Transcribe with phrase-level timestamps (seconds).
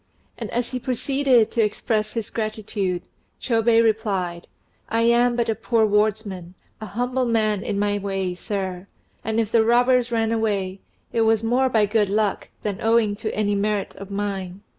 [0.35, 3.03] And as he proceeded to express his gratitude,
[3.39, 4.47] Chôbei replied
[4.89, 8.87] "I am but a poor wardsman, a humble man in my way, sir;
[9.23, 10.79] and if the robbers ran away,
[11.13, 14.63] it was more by good luck than owing to any merit of mine.